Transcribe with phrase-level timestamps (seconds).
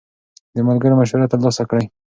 [0.55, 1.85] د ملګرو مشوره ترلاسه کړئ.